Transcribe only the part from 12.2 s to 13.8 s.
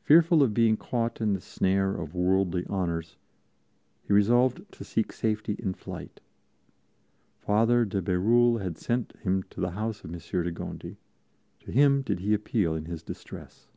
he appeal in his distress.